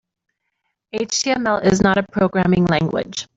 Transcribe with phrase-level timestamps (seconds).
[0.95, 3.27] HTML is not a programming language.